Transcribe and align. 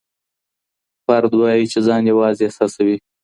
فرد 1.07 1.31
وايي 1.41 1.63
چي 1.71 1.79
ځان 1.87 2.01
يوازي 2.11 2.43
احساسوي. 2.45 2.97